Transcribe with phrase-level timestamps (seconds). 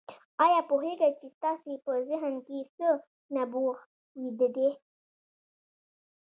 [0.45, 2.87] آيا پوهېږئ چې ستاسې په ذهن کې څه
[3.35, 3.75] نبوغ
[4.19, 4.69] ويده دی؟